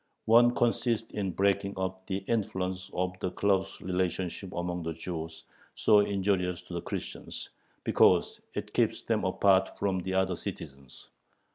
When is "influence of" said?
2.27-3.13